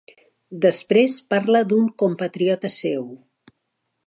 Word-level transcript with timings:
Després 0.65 1.19
parla 1.33 1.63
d'un 1.73 1.87
compatriota 2.05 2.73
seu. 2.81 3.09